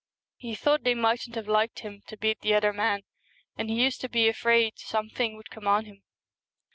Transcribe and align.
He 0.37 0.55
thought 0.55 0.81
they 0.83 0.95
mightn't 0.95 1.35
have 1.35 1.47
liked 1.47 1.81
him 1.81 2.01
to 2.07 2.17
beat 2.17 2.41
the 2.41 2.55
other 2.55 2.73
man, 2.73 3.03
and 3.55 3.69
he 3.69 3.79
used 3.83 4.01
to 4.01 4.09
be 4.09 4.27
afraid 4.27 4.79
something 4.79 5.35
would 5.37 5.51
come 5.51 5.67
on 5.67 5.85
him.' 5.85 6.01